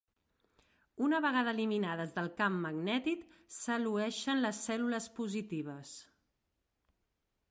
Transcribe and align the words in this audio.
Una 1.07 1.17
vegada 1.25 1.51
eliminades 1.57 2.13
del 2.15 2.29
camp 2.39 2.55
magnètic, 2.63 3.21
s'elueixen 3.57 4.43
les 4.47 4.61
cèl·lules 4.69 5.09
positives. 5.21 5.95